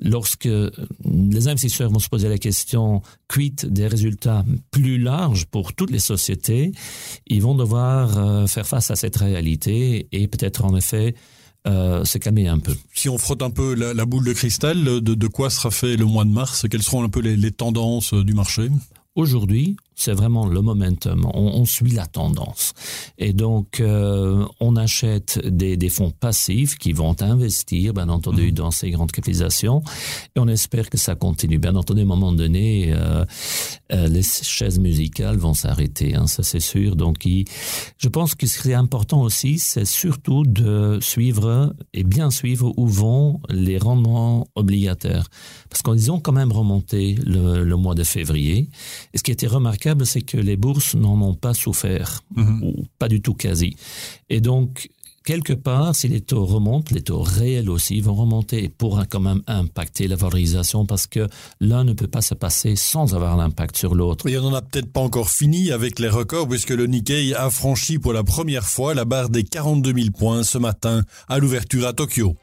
lorsque 0.00 0.48
les 0.48 1.48
investisseurs 1.48 1.90
vont 1.90 1.98
se 1.98 2.08
poser 2.08 2.28
la 2.28 2.38
question 2.38 3.02
quid 3.28 3.66
des 3.66 3.86
résultats 3.86 4.44
plus 4.70 4.98
larges 4.98 5.46
pour 5.46 5.74
toutes 5.74 5.90
les 5.90 5.98
sociétés, 5.98 6.72
ils 7.26 7.42
vont 7.42 7.54
devoir 7.54 8.16
euh, 8.16 8.46
faire 8.46 8.66
face 8.66 8.90
à 8.90 8.96
cette 8.96 9.16
réalité 9.16 10.08
et 10.12 10.28
peut-être 10.28 10.64
en 10.64 10.76
effet 10.76 11.14
euh, 11.66 12.04
se 12.04 12.18
calmer 12.18 12.48
un 12.48 12.58
peu. 12.58 12.74
Si 12.94 13.08
on 13.08 13.18
frotte 13.18 13.42
un 13.42 13.50
peu 13.50 13.74
la, 13.74 14.04
boule 14.04 14.24
de 14.24 14.32
cristal, 14.32 14.82
de, 14.82 14.98
de, 15.00 15.26
quoi 15.26 15.50
sera 15.50 15.70
fait 15.70 15.96
le 15.96 16.04
mois 16.04 16.24
de 16.24 16.30
mars? 16.30 16.66
Quelles 16.70 16.82
seront 16.82 17.02
un 17.04 17.08
peu 17.08 17.20
les, 17.20 17.36
les 17.36 17.50
tendances 17.50 18.14
du 18.14 18.34
marché? 18.34 18.68
Aujourd'hui, 19.14 19.76
c'est 20.00 20.14
vraiment 20.14 20.46
le 20.46 20.62
momentum. 20.62 21.30
On, 21.34 21.64
suit 21.66 21.90
la 21.90 22.06
tendance. 22.06 22.72
Et 23.18 23.34
donc, 23.34 23.80
euh, 23.80 24.46
on 24.58 24.76
achète 24.76 25.38
des, 25.46 25.76
des, 25.76 25.90
fonds 25.90 26.10
passifs 26.10 26.76
qui 26.76 26.92
vont 26.92 27.14
investir, 27.20 27.92
bien 27.92 28.08
entendu, 28.08 28.50
mmh. 28.50 28.54
dans 28.54 28.70
ces 28.70 28.90
grandes 28.90 29.12
capitalisations. 29.12 29.82
Et 30.34 30.40
on 30.40 30.48
espère 30.48 30.88
que 30.88 30.96
ça 30.96 31.14
continue. 31.16 31.58
Bien 31.58 31.76
entendu, 31.76 32.00
à 32.00 32.04
un 32.04 32.06
moment 32.06 32.32
donné, 32.32 32.92
euh, 32.94 33.26
euh, 33.92 34.08
les 34.08 34.22
chaises 34.22 34.78
musicales 34.78 35.36
vont 35.36 35.52
s'arrêter, 35.52 36.14
hein, 36.14 36.26
ça 36.26 36.42
c'est 36.42 36.60
sûr. 36.60 36.96
Donc, 36.96 37.28
je 37.98 38.08
pense 38.08 38.34
que 38.34 38.46
ce 38.46 38.62
qui 38.62 38.70
est 38.70 38.74
important 38.74 39.20
aussi, 39.20 39.58
c'est 39.58 39.84
surtout 39.84 40.44
de 40.44 40.98
suivre 41.02 41.74
et 41.92 42.04
bien 42.04 42.30
suivre 42.30 42.72
où 42.78 42.86
vont 42.86 43.40
les 43.50 43.76
rendements 43.76 44.48
obligataires. 44.54 45.28
Parce 45.68 45.82
qu'ils 45.82 46.10
ont 46.10 46.20
quand 46.20 46.32
même 46.32 46.52
remonté 46.52 47.16
le, 47.26 47.64
le 47.64 47.76
mois 47.76 47.94
de 47.94 48.02
février. 48.02 48.70
Et 49.12 49.18
ce 49.18 49.22
qui 49.22 49.30
était 49.30 49.46
remarquable, 49.46 49.89
c'est 50.04 50.22
que 50.22 50.36
les 50.36 50.56
bourses 50.56 50.94
n'en 50.94 51.20
ont 51.20 51.34
pas 51.34 51.54
souffert, 51.54 52.22
mhm. 52.36 52.62
ou 52.62 52.84
pas 52.98 53.08
du 53.08 53.20
tout 53.20 53.34
quasi. 53.34 53.76
Et 54.28 54.40
donc, 54.40 54.88
quelque 55.24 55.52
part, 55.52 55.94
si 55.94 56.08
les 56.08 56.20
taux 56.20 56.44
remontent, 56.44 56.94
les 56.94 57.02
taux 57.02 57.22
réels 57.22 57.70
aussi 57.70 58.00
vont 58.00 58.14
remonter 58.14 58.64
et 58.64 58.68
pourra 58.68 59.04
quand 59.06 59.20
même 59.20 59.42
impacter 59.46 60.08
la 60.08 60.16
valorisation 60.16 60.86
parce 60.86 61.06
que 61.06 61.28
l'un 61.60 61.84
ne 61.84 61.92
peut 61.92 62.06
pas 62.06 62.22
se 62.22 62.34
passer 62.34 62.76
sans 62.76 63.14
avoir 63.14 63.38
un 63.38 63.44
impact 63.44 63.76
sur 63.76 63.94
l'autre. 63.94 64.28
Et 64.28 64.38
on 64.38 64.50
n'en 64.50 64.54
a 64.54 64.62
peut-être 64.62 64.92
pas 64.92 65.00
encore 65.00 65.30
fini 65.30 65.72
avec 65.72 65.98
les 65.98 66.08
records 66.08 66.48
puisque 66.48 66.70
le 66.70 66.86
Nikkei 66.86 67.34
a 67.34 67.50
franchi 67.50 67.98
pour 67.98 68.12
la 68.12 68.24
première 68.24 68.64
fois 68.64 68.94
la 68.94 69.04
barre 69.04 69.28
des 69.28 69.44
42 69.44 69.92
000 69.94 70.06
points 70.16 70.42
ce 70.42 70.58
matin 70.58 71.02
à 71.28 71.38
l'ouverture 71.38 71.86
à 71.86 71.92
Tokyo. 71.92 72.36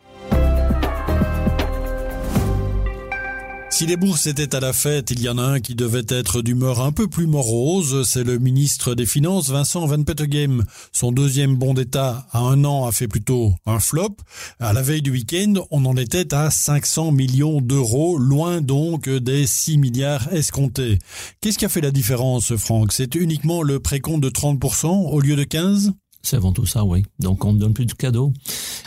Si 3.70 3.86
les 3.86 3.98
bourses 3.98 4.26
étaient 4.26 4.56
à 4.56 4.60
la 4.60 4.74
fête, 4.74 5.12
il 5.12 5.22
y 5.22 5.30
en 5.30 5.38
a 5.38 5.44
un 5.44 5.60
qui 5.60 5.76
devait 5.76 6.06
être 6.10 6.42
d'humeur 6.42 6.82
un 6.82 6.92
peu 6.92 7.08
plus 7.08 7.28
morose, 7.28 8.10
c'est 8.10 8.24
le 8.24 8.40
ministre 8.40 8.96
des 8.96 9.06
Finances 9.06 9.50
Vincent 9.50 9.86
Van 9.86 10.02
Peteghem. 10.02 10.64
Son 10.92 11.12
deuxième 11.12 11.56
bon 11.56 11.74
d'État 11.74 12.26
à 12.32 12.40
un 12.40 12.64
an 12.64 12.88
a 12.88 12.92
fait 12.92 13.08
plutôt 13.08 13.54
un 13.66 13.80
flop. 13.80 14.18
À 14.60 14.74
la 14.74 14.82
veille 14.82 15.04
du 15.04 15.12
week-end, 15.12 15.54
on 15.70 15.86
en 15.86 15.96
était 15.96 16.34
à 16.34 16.50
500 16.50 17.12
millions 17.12 17.62
d'euros, 17.62 18.18
loin 18.18 18.62
donc 18.62 19.10
des 19.10 19.46
6 19.46 19.78
milliards 19.78 20.34
escomptés. 20.34 20.98
Qu'est-ce 21.42 21.60
qui 21.60 21.66
a 21.66 21.70
fait 21.70 21.82
la 21.82 21.92
différence, 21.92 22.56
Franck? 22.56 22.92
C'est 22.94 23.16
uniquement 23.16 23.62
le 23.62 23.80
précompte 23.80 24.24
de 24.24 24.30
30% 24.30 24.88
au 25.12 25.20
lieu 25.20 25.36
de 25.36 25.44
15 25.44 25.94
c'est 26.22 26.36
avant 26.36 26.52
tout 26.52 26.66
ça, 26.66 26.84
oui. 26.84 27.04
Donc, 27.20 27.46
on 27.46 27.54
ne 27.54 27.60
donne 27.60 27.74
plus 27.74 27.86
de 27.86 27.94
cadeaux. 27.94 28.34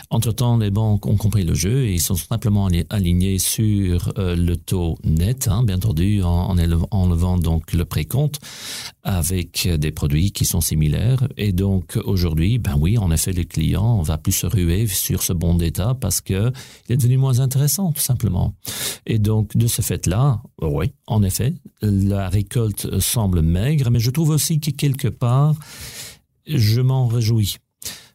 Entre-temps, 0.09 0.57
les 0.57 0.71
banques 0.71 1.05
ont 1.05 1.15
compris 1.15 1.43
le 1.43 1.53
jeu 1.53 1.85
et 1.85 1.93
ils 1.93 2.01
sont 2.01 2.15
simplement 2.15 2.67
alignés 2.89 3.39
sur 3.39 4.13
euh, 4.17 4.35
le 4.35 4.57
taux 4.57 4.97
net, 5.03 5.47
hein, 5.47 5.63
bien 5.63 5.77
entendu, 5.77 6.21
en, 6.21 6.55
en, 6.91 7.07
levant 7.07 7.37
donc 7.37 7.73
le 7.73 7.85
précompte 7.85 8.39
avec 9.03 9.67
des 9.67 9.91
produits 9.91 10.31
qui 10.31 10.45
sont 10.45 10.61
similaires. 10.61 11.27
Et 11.37 11.51
donc, 11.51 11.97
aujourd'hui, 12.03 12.59
ben 12.59 12.75
oui, 12.77 12.97
en 12.97 13.11
effet, 13.11 13.31
les 13.31 13.45
clients, 13.45 13.97
on 13.99 14.01
va 14.01 14.17
plus 14.17 14.33
se 14.33 14.47
ruer 14.47 14.87
sur 14.87 15.23
ce 15.23 15.33
bon 15.33 15.55
d'état 15.55 15.95
parce 15.99 16.21
que 16.21 16.51
il 16.87 16.93
est 16.93 16.97
devenu 16.97 17.17
moins 17.17 17.39
intéressant, 17.39 17.91
tout 17.91 18.01
simplement. 18.01 18.53
Et 19.05 19.17
donc, 19.17 19.55
de 19.55 19.67
ce 19.67 19.81
fait-là, 19.81 20.41
oui, 20.61 20.91
en 21.07 21.23
effet, 21.23 21.53
la 21.81 22.29
récolte 22.29 22.99
semble 22.99 23.41
maigre, 23.41 23.89
mais 23.89 23.99
je 23.99 24.11
trouve 24.11 24.29
aussi 24.29 24.59
que 24.59 24.71
quelque 24.71 25.07
part, 25.07 25.55
je 26.45 26.81
m'en 26.81 27.07
réjouis 27.07 27.57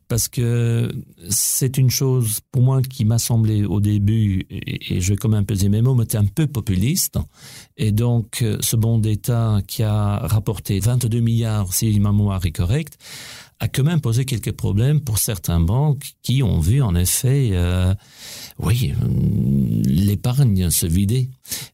parce 0.08 0.28
que 0.28 0.92
c'est 1.28 1.78
une 1.78 1.90
chose 1.90 2.38
pour 2.52 2.62
moi 2.62 2.80
qui 2.80 3.04
m'a 3.04 3.18
semblé 3.18 3.64
au 3.64 3.80
début, 3.80 4.46
et, 4.50 5.00
je 5.00 5.12
vais 5.12 5.16
quand 5.16 5.28
même 5.28 5.44
peser 5.44 5.68
mes 5.68 5.82
mots, 5.82 5.94
mais 5.94 6.14
un 6.14 6.24
peu 6.24 6.46
populiste. 6.46 7.18
Et 7.76 7.90
donc, 7.90 8.44
ce 8.60 8.76
bon 8.76 8.98
d'État 8.98 9.58
qui 9.66 9.82
a 9.82 10.18
rapporté 10.18 10.78
22 10.78 11.18
milliards, 11.20 11.72
si 11.74 11.98
ma 11.98 12.12
mémoire 12.12 12.44
est 12.46 12.52
correcte, 12.52 12.98
a 13.58 13.68
quand 13.68 13.84
même 13.84 14.00
posé 14.00 14.24
quelques 14.24 14.52
problèmes 14.52 15.00
pour 15.00 15.18
certains 15.18 15.60
banques 15.60 16.12
qui 16.22 16.42
ont 16.42 16.60
vu 16.60 16.82
en 16.82 16.94
effet, 16.94 17.50
euh, 17.52 17.94
oui, 18.58 18.92
l'épargne 19.84 20.70
se 20.70 20.86
vider. 20.86 21.30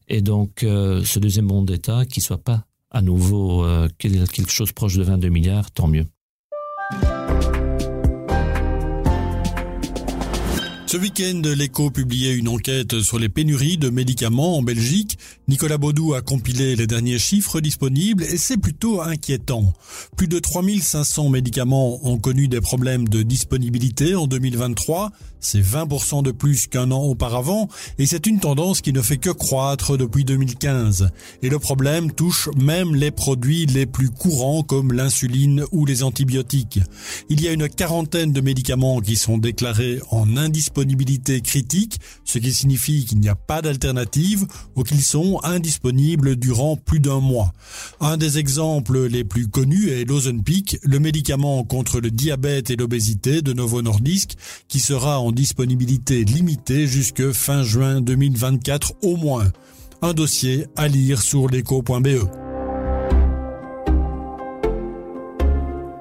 Et 0.07 0.21
donc, 0.21 0.63
euh, 0.63 1.03
ce 1.03 1.19
deuxième 1.19 1.47
bon 1.47 1.63
d'État 1.63 2.05
qui 2.05 2.21
soit 2.21 2.41
pas 2.41 2.65
à 2.89 3.01
nouveau 3.01 3.65
euh, 3.65 3.89
quelque 3.97 4.51
chose 4.51 4.71
proche 4.71 4.95
de 4.95 5.03
22 5.03 5.29
milliards, 5.29 5.71
tant 5.71 5.87
mieux. 5.87 6.05
Ce 10.93 10.99
week-end, 10.99 11.41
l'écho 11.57 11.89
publiait 11.89 12.35
une 12.35 12.47
enquête 12.47 13.01
sur 13.01 13.17
les 13.17 13.27
pénuries 13.27 13.79
de 13.79 13.89
médicaments 13.89 14.59
en 14.59 14.61
Belgique. 14.61 15.17
Nicolas 15.47 15.79
Baudou 15.79 16.13
a 16.13 16.21
compilé 16.21 16.75
les 16.75 16.85
derniers 16.85 17.17
chiffres 17.17 17.61
disponibles 17.61 18.21
et 18.21 18.37
c'est 18.37 18.57
plutôt 18.57 19.01
inquiétant. 19.01 19.73
Plus 20.15 20.27
de 20.27 20.37
3500 20.37 21.29
médicaments 21.29 21.99
ont 22.07 22.19
connu 22.19 22.47
des 22.47 22.61
problèmes 22.61 23.07
de 23.07 23.23
disponibilité 23.23 24.13
en 24.13 24.27
2023. 24.27 25.09
C'est 25.39 25.61
20% 25.61 26.23
de 26.23 26.31
plus 26.31 26.67
qu'un 26.67 26.91
an 26.91 27.01
auparavant 27.01 27.67
et 27.97 28.05
c'est 28.05 28.27
une 28.27 28.39
tendance 28.39 28.79
qui 28.79 28.93
ne 28.93 29.01
fait 29.01 29.17
que 29.17 29.31
croître 29.31 29.97
depuis 29.97 30.23
2015. 30.23 31.09
Et 31.41 31.49
le 31.49 31.59
problème 31.59 32.11
touche 32.11 32.49
même 32.55 32.95
les 32.95 33.11
produits 33.11 33.65
les 33.65 33.87
plus 33.87 34.09
courants 34.11 34.61
comme 34.61 34.93
l'insuline 34.93 35.65
ou 35.71 35.85
les 35.85 36.03
antibiotiques. 36.03 36.79
Il 37.29 37.41
y 37.41 37.47
a 37.47 37.51
une 37.51 37.67
quarantaine 37.67 38.31
de 38.31 38.39
médicaments 38.39 39.01
qui 39.01 39.15
sont 39.15 39.39
déclarés 39.39 39.99
en 40.11 40.37
indisponibilité 40.37 40.82
critique, 41.43 41.99
ce 42.25 42.39
qui 42.39 42.53
signifie 42.53 43.05
qu'il 43.05 43.19
n'y 43.19 43.29
a 43.29 43.35
pas 43.35 43.61
d'alternative 43.61 44.45
ou 44.75 44.83
qu'ils 44.83 45.01
sont 45.03 45.39
indisponibles 45.43 46.35
durant 46.35 46.75
plus 46.75 46.99
d'un 46.99 47.19
mois. 47.19 47.53
Un 47.99 48.17
des 48.17 48.37
exemples 48.37 49.05
les 49.05 49.23
plus 49.23 49.47
connus 49.47 49.89
est 49.89 50.05
l'Ozempic, 50.05 50.77
le 50.83 50.99
médicament 50.99 51.63
contre 51.63 51.99
le 51.99 52.11
diabète 52.11 52.69
et 52.69 52.75
l'obésité 52.75 53.41
de 53.41 53.53
Novo 53.53 53.81
Nordisk, 53.81 54.33
qui 54.67 54.79
sera 54.79 55.19
en 55.19 55.31
disponibilité 55.31 56.23
limitée 56.23 56.87
jusque 56.87 57.31
fin 57.31 57.63
juin 57.63 58.01
2024 58.01 58.93
au 59.01 59.15
moins. 59.15 59.51
Un 60.01 60.13
dossier 60.13 60.67
à 60.75 60.87
lire 60.87 61.21
sur 61.21 61.47
l'éco.be. 61.47 62.42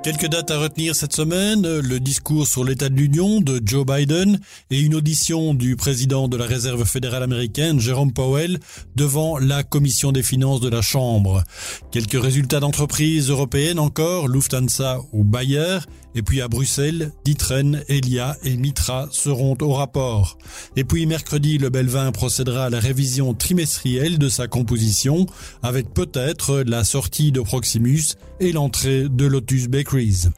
Quelques 0.03 0.27
dates 0.27 0.51
à 0.51 0.59
retenir 0.59 0.97
cette 0.97 1.13
semaine, 1.13 1.63
le 1.63 2.01
discours 2.01 2.49
sur 2.49 2.65
l'état 2.65 2.89
de 2.89 2.97
l'Union 2.97 3.41
de 3.41 3.61
Joe 3.65 3.87
Biden 3.87 4.41
et 4.73 4.81
une 4.81 4.97
audition 4.97 5.55
du 5.55 5.77
président 5.77 6.27
de 6.27 6.37
la 6.37 6.45
Réserve 6.45 6.85
fédérale 6.85 7.23
américaine, 7.23 7.79
Jerome 7.79 8.13
Powell, 8.13 8.59
devant 8.97 9.39
la 9.39 9.63
commission 9.63 10.11
des 10.11 10.25
finances 10.25 10.61
de 10.61 10.69
la 10.69 10.83
Chambre. 10.83 11.45
Quelques 11.93 12.21
résultats 12.21 12.59
d'entreprises 12.59 13.31
européennes 13.31 13.79
encore, 13.79 14.27
Lufthansa 14.27 14.99
ou 15.13 15.23
Bayer, 15.23 15.79
et 16.15 16.23
puis 16.23 16.41
à 16.41 16.49
Bruxelles, 16.49 17.13
Ditren, 17.25 17.83
Elia 17.89 18.37
et 18.45 18.57
Mitra 18.57 19.09
seront 19.11 19.57
au 19.61 19.73
rapport. 19.73 20.39
Et 20.77 20.85
puis 20.85 21.07
mercredi, 21.07 21.59
le 21.59 21.71
Belvin 21.71 22.13
procédera 22.13 22.67
à 22.67 22.71
la 22.71 22.81
révision 22.81 23.35
trimestrielle 23.35 24.19
de 24.19 24.29
sa 24.29 24.49
composition, 24.49 25.27
avec 25.63 25.93
peut-être 25.93 26.63
la 26.67 26.85
sortie 26.85 27.33
de 27.33 27.41
Proximus 27.41 28.17
et 28.41 28.53
l'entrée 28.53 29.09
de 29.09 29.27
Lotus 29.27 29.69
Bakeries. 29.69 30.29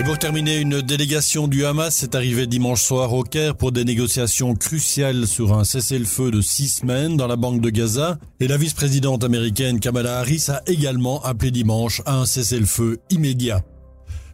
Et 0.00 0.02
pour 0.02 0.18
terminer, 0.18 0.60
une 0.60 0.80
délégation 0.80 1.46
du 1.46 1.66
Hamas 1.66 2.02
est 2.02 2.14
arrivée 2.14 2.46
dimanche 2.46 2.80
soir 2.80 3.12
au 3.12 3.22
Caire 3.22 3.54
pour 3.54 3.70
des 3.70 3.84
négociations 3.84 4.54
cruciales 4.54 5.26
sur 5.26 5.52
un 5.52 5.62
cessez-le-feu 5.62 6.30
de 6.30 6.40
six 6.40 6.68
semaines 6.68 7.18
dans 7.18 7.26
la 7.26 7.36
banque 7.36 7.60
de 7.60 7.68
Gaza. 7.68 8.16
Et 8.40 8.48
la 8.48 8.56
vice-présidente 8.56 9.24
américaine 9.24 9.78
Kamala 9.78 10.20
Harris 10.20 10.46
a 10.48 10.62
également 10.66 11.22
appelé 11.22 11.50
dimanche 11.50 12.00
à 12.06 12.16
un 12.16 12.24
cessez-le-feu 12.24 13.00
immédiat. 13.10 13.60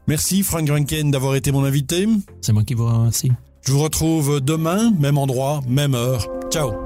Merci 0.06 0.44
Frank 0.44 0.70
Rankin 0.70 1.10
d'avoir 1.10 1.34
été 1.34 1.50
mon 1.50 1.64
invité. 1.64 2.06
C'est 2.42 2.52
moi 2.52 2.62
qui 2.62 2.74
vous 2.74 2.86
remercie. 2.86 3.32
Je 3.62 3.72
vous 3.72 3.82
retrouve 3.82 4.40
demain, 4.40 4.92
même 5.00 5.18
endroit, 5.18 5.62
même 5.66 5.96
heure. 5.96 6.28
Ciao 6.48 6.85